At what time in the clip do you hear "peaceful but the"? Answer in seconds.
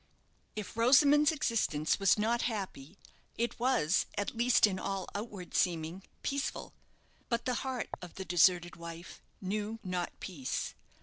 6.23-7.53